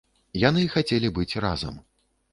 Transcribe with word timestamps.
Яны 0.43 0.63
хацелі 0.77 1.13
быць 1.19 1.39
разам. 1.47 1.75